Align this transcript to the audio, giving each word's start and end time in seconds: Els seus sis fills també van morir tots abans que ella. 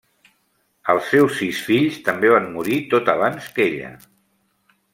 Els 0.93 1.09
seus 1.13 1.35
sis 1.41 1.59
fills 1.67 1.99
també 2.07 2.31
van 2.37 2.49
morir 2.55 2.81
tots 2.95 3.13
abans 3.15 3.51
que 3.59 3.65
ella. 3.69 3.93